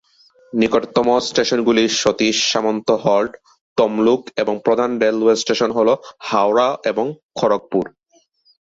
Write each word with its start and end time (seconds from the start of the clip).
নিকটতম 0.53 1.07
স্টেশনগুলি 1.19 1.83
সতীশ 2.01 2.37
সামন্ত 2.51 2.87
হল্ট, 3.03 3.31
তমলুক 3.77 4.21
এবং 4.37 4.55
প্রধান 4.65 4.91
রেলওয়ে 5.03 5.35
স্টেশন 5.35 5.69
হল 5.71 5.89
হাওড়া 6.19 6.67
এবং 6.85 7.05
খড়গপুর। 7.35 7.85